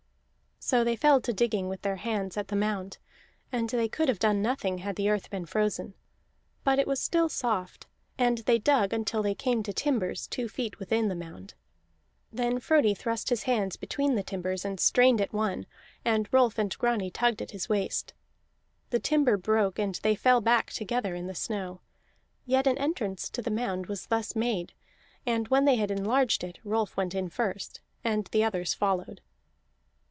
[0.63, 2.97] So they fell to digging with their hands at the mound,
[3.51, 5.95] and they could have done nothing had the earth been frozen.
[6.63, 10.79] But it was still soft; and they dug until they came to timbers, two feet
[10.79, 11.55] within the mound.
[12.31, 15.65] Then Frodi thrust his hands between the timbers, and strained at one,
[16.05, 18.13] and Rolf and Grani tugged at his waist.
[18.91, 21.81] The timber broke, and they fell back together in the snow;
[22.45, 24.73] yet an entrance to the mound was thus made,
[25.25, 29.19] and when they had enlarged it Rolf went in first, and the others followed.